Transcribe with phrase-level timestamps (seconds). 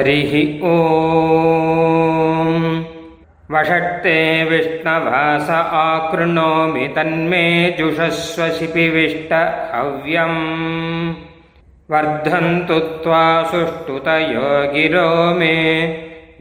[0.00, 0.32] हरिः
[0.68, 0.74] ॐ
[3.54, 4.16] वषट्ते
[4.50, 5.50] विष्णवास
[5.82, 7.44] आकृणोमि तन्मे
[7.78, 9.32] जुषस्व शिपिविष्ट
[9.74, 10.40] हव्यम्
[11.88, 13.22] वर्धन्तु त्वा
[13.52, 15.08] सुष्ठुतयो गिरो
[15.38, 15.54] मे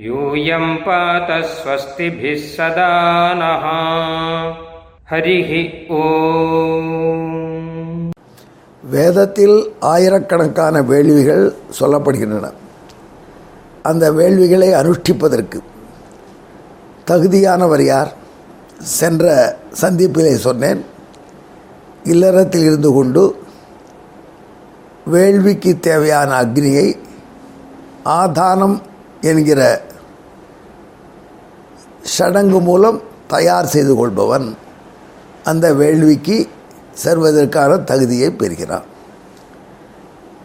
[0.05, 2.91] यूयं पात स्वस्तिभिः सदा
[3.41, 3.65] नः
[5.11, 5.51] हरिः
[6.01, 6.03] ॐ
[8.83, 9.55] வேதத்தில்
[9.91, 11.45] ஆயிரக்கணக்கான வேள்விகள்
[11.77, 12.45] சொல்லப்படுகின்றன
[13.82, 15.60] அந்த வேள்விகளை அனுஷ்டிப்பதற்கு.
[17.06, 18.14] தகுதியானவர் யார்?
[18.82, 20.84] சென்ற சந்திப்பிலே சொன்னேன்.
[22.04, 23.42] இல்லறத்தில் இருந்து கொண்டு
[25.12, 26.98] வேள்விக்கு தேவையான அக்னியை
[28.04, 28.80] ஆதானம்
[29.20, 29.82] என்கிற
[32.02, 34.56] சடங்கு மூலம் தயார் செய்து கொள்பவன்
[35.44, 36.48] அந்த வேள்விக்கு
[36.92, 38.88] செல்வதற்கான தகுதியை பெறுகிறான்.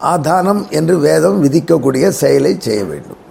[0.00, 3.24] ஆதானம் என்று வேதம் விதிக்கக்கூடிய செயலை செய்ய வேண்டும்.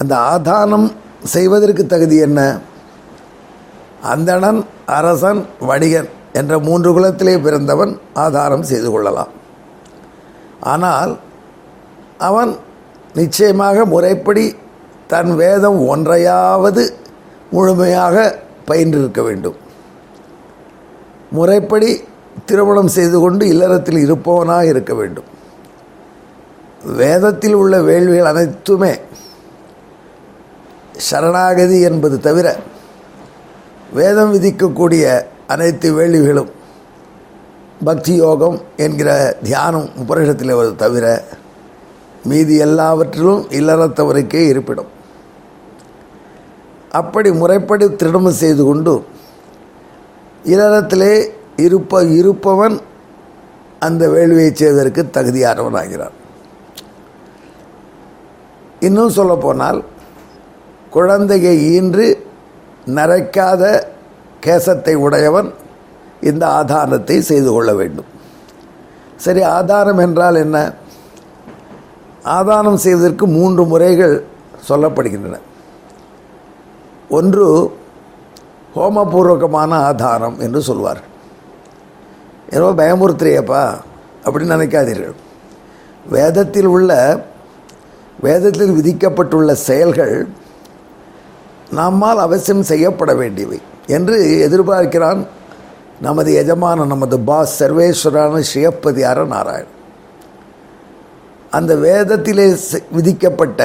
[0.00, 0.92] அந்த ஆதானம்
[1.24, 2.40] செய்வதற்கு தகுதி என்ன?
[4.02, 9.32] அந்தணன் அரசன் வணிகன் என்ற மூன்று குலத்திலே பிறந்தவன் ஆதாரம் செய்து கொள்ளலாம்.
[10.60, 11.18] ஆனால்
[12.18, 12.52] அவன்
[13.14, 14.56] நிச்சயமாக முறைப்படி
[15.06, 16.82] தன் வேதம் ஒன்றையாவது
[17.50, 18.16] முழுமையாக
[18.66, 19.58] பயின்றிருக்க வேண்டும்.
[21.30, 21.90] முறைப்படி
[22.44, 25.28] திருமணம் செய்து கொண்டு இல்லறத்தில் இருப்பவனாக இருக்க வேண்டும்.
[27.02, 28.92] வேதத்தில் உள்ள வேள்விகள் அனைத்துமே
[30.98, 32.56] சரணாகதி என்பது தவிர
[33.92, 35.04] வேதம் விதிக்கக்கூடிய
[35.46, 36.50] அனைத்து வேள்விகளும்
[37.84, 41.24] பக்தி யோகம் என்கிற தியானம் உபரிஷத்தில் வருவது தவிர
[42.24, 44.90] மீதி எல்லாவற்றிலும் இல்லறத்தவருக்கே இருப்பிடும்.
[46.92, 49.04] அப்படி முறைப்படி திருமணம் செய்து கொண்டு
[50.44, 52.80] இல்லறத்திலே இருப்ப இருப்பவன்
[53.80, 56.12] அந்த வேள்வியை செய்வதற்கு தகுதியானவன் ஆகிறான்
[58.80, 59.84] இன்னும் சொல்லப்போனால்
[60.90, 62.06] குழந்தையை ஈன்று
[62.96, 63.64] நரைக்காத
[64.46, 65.50] கேசத்தை உடையவன்
[66.20, 68.08] இந்த ஆதாரத்தை செய்து கொள்ள வேண்டும்.
[69.16, 70.58] சரி ஆதாரம் என்றால் என்ன?
[72.22, 74.16] ஆதாரம் செய்வதற்கு மூன்று முறைகள்
[74.68, 75.36] சொல்லப்படுகின்றன.
[77.08, 77.46] ஒன்று
[78.74, 81.08] ஹோமபூர்வகமான ஆதாரம் என்று சொல்வார்கள்.
[82.50, 83.62] ஏதோ பயமுறுத்துறியப்பா
[84.24, 85.16] அப்படின்னு நினைக்காதீர்கள்.
[86.10, 86.90] வேதத்தில் உள்ள
[88.26, 90.14] வேதத்தில் விதிக்கப்பட்டுள்ள செயல்கள்
[91.70, 93.58] நம்மால் அவசியம் செய்யப்பட வேண்டியவை
[93.88, 95.20] என்று எதிர்பார்க்கிறான்
[96.00, 99.72] நமது எஜமான நமது பாஸ் சர்வேஸ்வரான ஸ்ரீயப்பதியார நாராயண்
[101.50, 102.46] அந்த வேதத்திலே
[102.90, 103.60] விதிக்கப்பட்ட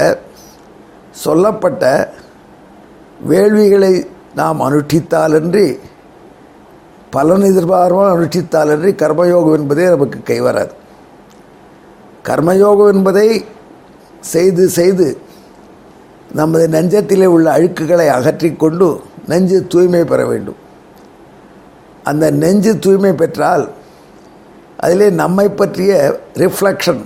[1.15, 1.83] சொல்லப்பட்ட
[3.27, 3.93] வேள்விகளை
[4.35, 5.67] நாம் அனுஷ்டித்தாலன்றி
[7.09, 10.73] பலன் எதிர்பார்ப்பால் அனுஷ்டித்தாலன்றி கர்மயோகம் என்பதே நமக்கு கைவராது
[12.25, 13.27] கர்மயோகம் என்பதை
[14.23, 15.07] செய்து செய்து
[16.35, 18.87] நமது நெஞ்சத்திலே உள்ள அழுக்குகளை அகற்றிக்கொண்டு
[19.27, 20.59] நெஞ்சு தூய்மை பெற வேண்டும்.
[22.03, 23.65] அந்த நெஞ்சு தூய்மை பெற்றால்
[24.77, 25.91] அதிலே நம்மை பற்றிய
[26.33, 27.01] ரிஃப்ளெக்ஷன்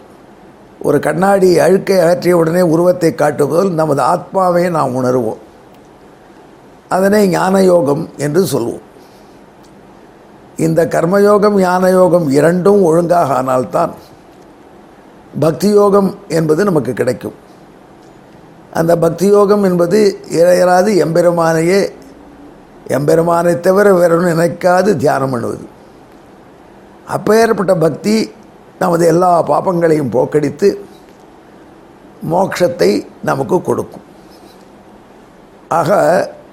[0.81, 5.41] ஒரு கண்ணாடி அழுக்கை அகற்றிய உடனே உருவத்தை காட்டுவதால் நமது ஆத்மாவை நாம் உணர்வோம்.
[6.95, 8.85] அதனை ஞான யோகம் என்று சொல்வோம்.
[10.57, 13.91] இந்த கர்மயோகம் ஞான யோகம் இரண்டும் ஒழுங்காக ஆனால்தான்
[15.39, 17.37] பக்தி யோகம் என்பது நமக்கு கிடைக்கும்.
[18.73, 19.99] அந்த பக்தி யோகம் என்பது
[20.29, 21.81] இறையராது எம்பெருமானையே
[22.97, 25.65] எம்பெருமானை தவிர வேற நினைக்காது தியானம் பண்ணுவது.
[27.15, 28.31] அப்பேற்பட்ட பக்தி
[28.79, 30.69] நமது எல்லா பாப்பங்களையும் போக்கடித்து
[32.31, 32.91] மோட்சத்தை
[33.23, 34.05] நமக்கு கொடுக்கும்.
[35.69, 35.99] ஆக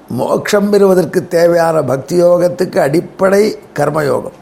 [0.09, 4.37] மோட்சம் பெறுவதற்கு தேவையான பக்தி யோகத்துக்கு அடிப்படை கர்மயோகம்.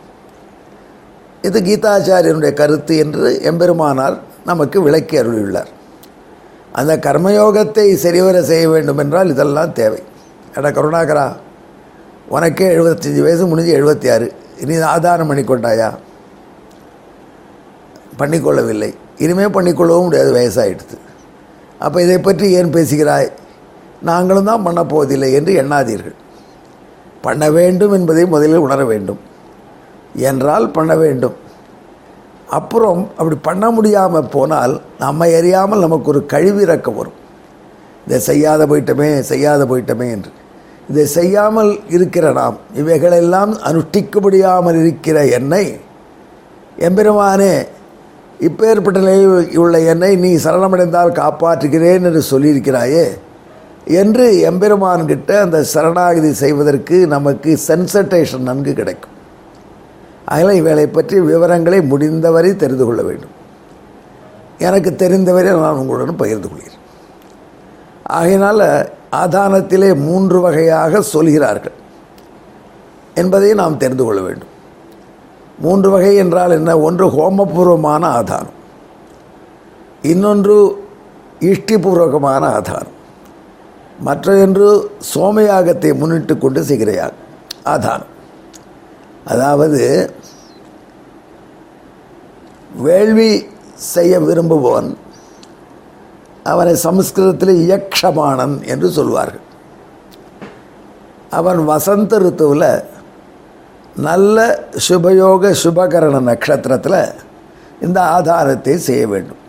[1.43, 5.73] இது கீதாச்சாரியனுடைய கருத்து என்று எம்பெருமானார் நமக்கு விளக்கி அருளியுள்ளார்.
[6.75, 10.03] அந்த கர்மயோகத்தை சரிவர செய்ய வேண்டும் என்றால் இதெல்லாம் தேவை.
[10.57, 11.27] ஏடா கருணாகரா
[12.29, 14.27] உனக்கே எழுபத்தஞ்சி வயசு முடிஞ்சு எழுபத்தி ஆறு
[14.61, 15.89] இனி ஆதாரம் பண்ணிக்கொண்டாயா?
[18.19, 18.91] பண்ணிக்கொள்ளவில்லை.
[19.19, 20.97] இனிமேல் பண்ணிக்கொள்ளவும் முடியாது வயசாகிடுது
[21.79, 23.31] அப்போ இதை பற்றி ஏன் பேசுகிறாய்?
[24.03, 26.17] நாங்களும் தான் பண்ண போவதில்லை என்று எண்ணாதீர்கள்.
[27.21, 29.21] பண்ண வேண்டும் என்பதை முதலில் உணர வேண்டும்.
[30.15, 31.37] என்றால் பண்ண வேண்டும்.
[32.59, 37.19] அப்புறம் அப்படி பண்ண முடியாமல் போனால் நம்மை அறியாமல் நமக்கு ஒரு கழிவிறக்க வரும்.
[38.07, 40.31] இதை செய்யாத போயிட்டமே செய்யாத போயிட்டமே என்று.
[40.91, 45.65] இதை செய்யாமல் இருக்கிற நாம் இவைகளெல்லாம் அனுஷ்டிக்க முடியாமல் இருக்கிற என்னை
[46.89, 47.55] எம்பெருமானே
[48.47, 53.07] இப்பேற்பட்ட நிலையில் உள்ள என்னை நீ சரணமடைந்தால் காப்பாற்றுகிறேன் என்று சொல்லியிருக்கிறாயே
[54.01, 59.14] என்று எம்பெருமான்கிட்ட அந்த சரணாகதி செய்வதற்கு நமக்கு சென்சட்டேஷன் நன்கு கிடைக்கும்.
[60.25, 63.35] அதில் வேலை பற்றி விவரங்களை முடிந்தவரை தெரிந்து கொள்ள வேண்டும்.
[64.59, 66.83] எனக்கு தெரிந்தவரை நான் உங்களுடன் பகிர்ந்து கொள்கிறேன்.
[68.03, 71.73] ஆகையினால் ஆதானத்திலே மூன்று வகையாக சொல்கிறார்கள்
[73.15, 74.53] என்பதை நாம் தெரிந்து கொள்ள வேண்டும்.
[75.59, 76.79] மூன்று வகை என்றால் என்ன?
[76.79, 78.57] ஒன்று ஹோமபூர்வமான ஆதானம்.
[80.03, 80.87] இன்னொன்று
[81.41, 82.93] இஷ்டிபூர்வகமான ஆதானம்.
[83.99, 87.13] மற்றொன்று சோமயாகத்தை முன்னிட்டு கொண்டு செய்கிற
[87.65, 88.13] ஆதானம்.
[89.33, 89.83] அதாவது
[92.87, 93.31] வேள்வி
[93.93, 94.91] செய்ய விரும்புபவன்
[96.53, 99.45] அவனை சமஸ்கிருதத்தில் இயக்ஷமானன் என்று சொல்வார்கள்.
[101.39, 102.69] அவன் வசந்த ருத்துவில்
[104.09, 104.37] நல்ல
[104.87, 107.01] சுபயோக சுபகரண நட்சத்திரத்தில்
[107.87, 109.41] இந்த ஆதாரத்தை செய்ய வேண்டும்.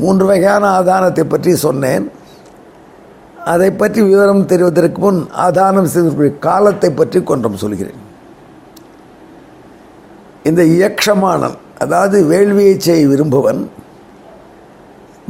[0.00, 2.06] மூன்று வகையான ஆதாரத்தை பற்றி சொன்னேன்.
[3.52, 8.02] அதை பற்றி விவரம் தெரிவதற்கு முன் ஆதாரம் செய்த காலத்தை பற்றி கொஞ்சம் சொல்கிறேன்.
[10.48, 13.62] இந்த இயக்ஷமானன் அதாவது வேள்வியை செய்ய விரும்புவன்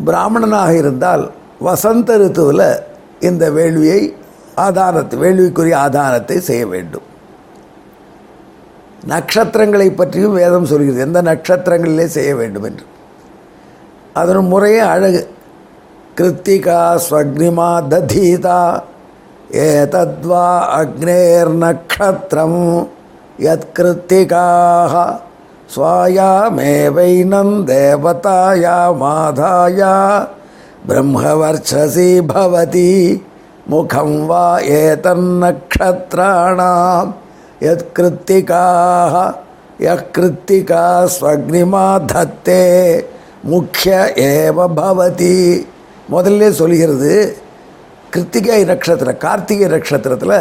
[0.07, 1.25] பிராமணனாக இருந்தால்
[1.67, 2.69] வசந்த ரித்துவில்
[3.29, 4.01] இந்த வேள்வியை
[4.67, 7.07] ஆதாரத்தை வேள்விக்குரிய ஆதாரத்தை செய்ய வேண்டும்.
[9.13, 11.01] நட்சத்திரங்களை பற்றியும் வேதம் சொல்கிறது.
[11.07, 12.87] எந்த நட்சத்திரங்களிலே செய்ய வேண்டும் என்று
[14.21, 15.23] அதன் முறையே அழகு.
[16.19, 18.61] கிருத்திகா ஸ்வக்னிமா ததீதா
[19.67, 20.47] ஏதத்வா
[20.79, 22.63] அக்னேர் நக்ஷத்திரம்.
[23.40, 24.94] யத் கிருத்திகாக
[25.74, 29.02] स्वायामेवैनं देवतायामाधाय
[30.88, 32.92] ब्रह्मवर्चसि भवति
[33.70, 34.44] मुखं वा
[34.76, 36.68] एतन्नक्षत्राणां
[37.62, 39.16] यत्कृत्तिकाः
[39.80, 40.84] यः कृत्तिका
[41.16, 42.62] स्वग्निमा धत्ते
[43.52, 43.94] முக்கிய
[44.26, 45.38] ஏவ பவதி
[46.14, 47.14] முதல்ல சொல்கிறது
[48.14, 50.38] கிருத்திகை நட்சத்திரம் கார்த்திகை நட்சத்திரத்தில்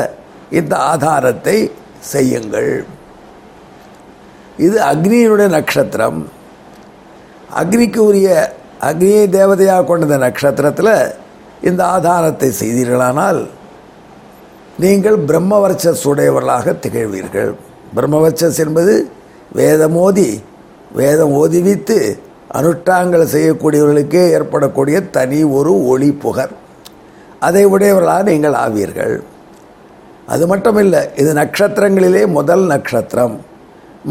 [0.59, 1.57] இந்த ஆதாரத்தை
[2.14, 2.72] செய்யுங்கள்.
[4.66, 6.20] இது அக்னியினுடைய நட்சத்திரம்
[7.62, 8.30] அக்னிக்கு உரிய
[8.90, 10.96] அக்னியை தேவதையாக கொண்ட நட்சத்திரத்தில்
[11.70, 13.42] இந்த ஆதாரத்தை செய்தீர்களானால்
[14.84, 17.52] நீங்கள் பிரம்மவர்ச்சஸ் உடையவர்களாக திகழ்வீர்கள்.
[17.96, 18.94] பிரம்மவர்ச்சஸ் என்பது
[19.60, 20.30] வேதம் ஓதி
[21.00, 21.98] வேதம் ஓதிவித்து
[22.58, 26.54] அனுஷ்டாங்கள் செய்யக்கூடியவர்களுக்கே ஏற்படக்கூடிய தனி ஒரு ஒளி புகர்.
[27.48, 29.16] அதை உடையவர்களாக நீங்கள் ஆவீர்கள்.
[30.34, 33.36] அது மட்டும் இல்லை இது நட்சத்திரங்களிலே முதல் நட்சத்திரம்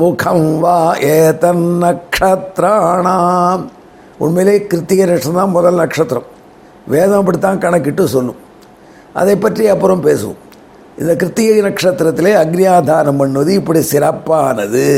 [0.00, 0.78] முகம் வா
[1.16, 3.64] ஏதன் நட்சத்திராணாம்
[4.24, 6.28] உண்மையிலே கிருத்திகை நட்சத்திரம் தான் முதல் நட்சத்திரம்
[6.94, 8.40] வேதம் அப்படித்தான் கணக்கிட்டு சொல்லும்.
[9.20, 10.40] அதை பற்றி அப்புறம் பேசுவோம்.
[11.00, 14.88] இந்த கிருத்திகை நட்சத்திரத்திலே அக்னியாதாரம் பண்ணுவது இப்படி சிறப்பானது.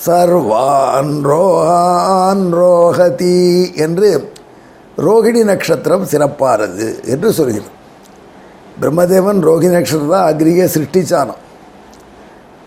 [0.06, 4.32] சர்வான் ரோஹான் ரோஹதி என்று
[4.98, 7.70] ரோகிணி நட்சத்திரம் சிறப்பானது என்று சொல்கிறார்
[8.82, 11.36] பிரம்மதேவன் ரோகிணி நட்சத்திரம் தான் அக்னியை சிருஷ்டிச்சானோ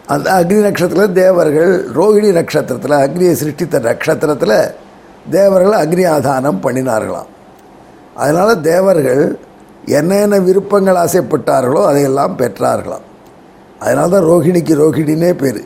[0.07, 4.73] அந்த அக்னி நட்சத்திரத்தில் தேவர்கள் ரோகிணி நட்சத்திரத்தில் அக்னியை சிருஷ்டித்த நட்சத்திரத்தில்
[5.31, 7.27] தேவர்கள் அக்னி ஆதானம் பண்ணினார்களாம்.
[8.15, 9.39] அதனால் தேவர்கள்
[9.87, 13.07] என்னென்ன விருப்பங்கள் ஆசைப்பட்டார்களோ அதையெல்லாம் பெற்றார்களாம்.
[13.79, 15.61] அதனால தான் ரோகிணிக்கு ரோகிணினே பேர்.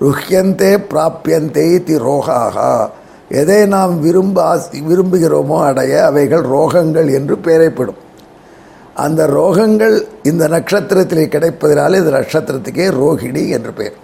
[0.00, 2.70] ருஹ்யந்தே பிராப்பியந்தே தி ரோகாகா
[3.40, 8.00] எதை நாம் விரும்ப ஆசி விரும்புகிறோமோ அடைய அவைகள் ரோகங்கள் என்று பெயரைப்படும்.
[8.94, 13.96] அந்த ரோகங்கள் இந்த நட்சத்திரத்திலே கிடைப்பதனால் இந்த நட்சத்திரத்துக்கே ரோகிணி என்று பெயர்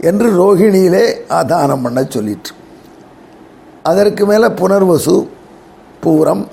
[0.00, 2.52] என்று ரோகிணியிலே ஆதானம் பண்ண சொல்லிற்று.
[3.82, 5.26] அதற்கு மேலே புனர்வசு
[6.02, 6.44] பூரம்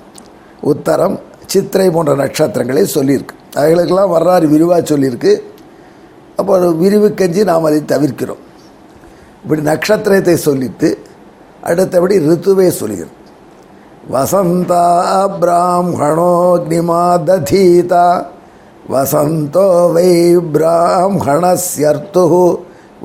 [0.62, 1.16] உத்தரம்
[1.52, 3.34] சித்திரை போன்ற நட்சத்திரங்களை சொல்லியிருக்கு.
[3.58, 5.32] அவைகளுக்கெல்லாம் வரலாறு விரிவாக சொல்லியிருக்கு.
[6.38, 8.42] அப்போ விரிவு கஞ்சி நாம் அதை தவிர்க்கிறோம்.
[9.42, 10.88] இப்படி நட்சத்திரத்தை சொல்லிட்டு
[11.68, 13.12] அடுத்தபடி ரித்துவே சொல்கிறது.
[14.14, 14.84] வசந்தா
[15.40, 18.06] பிராமணோக்னிமா ததீதா
[18.94, 20.10] வசந்தோ வை
[20.54, 22.24] பிராமணஸ்யர்த்து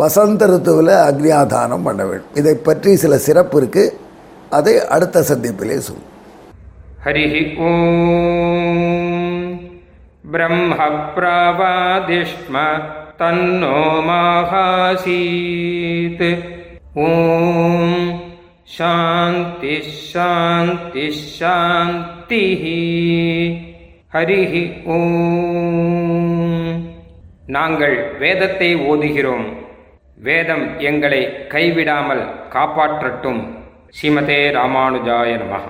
[0.01, 2.35] வசந்த ரித்துவில் அக்னியாதானம் பண்ண வேண்டும்.
[2.39, 3.93] இதை பற்றி சில சிறப்பு இருக்குது
[4.57, 6.10] அதை அடுத்த சந்திப்பிலே சொல்லும்
[7.04, 7.34] हरिः
[7.66, 7.76] ॐ
[10.32, 10.78] ब्रह्म
[11.16, 12.64] प्रवादिष्म
[13.20, 13.76] तन्नो
[14.08, 15.04] माहासीत्
[17.02, 17.14] ॐ
[18.76, 22.64] शान्तिः शान्तिः शान्तिः
[24.14, 24.52] ஹரிஹ
[24.94, 26.76] ஓம்
[27.54, 29.46] நாங்கள் வேதத்தை ஓதுகிறோம்
[30.26, 31.20] வேதம் எங்களை
[31.52, 32.22] கைவிடாமல்
[32.54, 33.42] காப்பாற்றட்டும்
[33.96, 35.64] ஸ்ரீமதே ராமானுஜாய நமः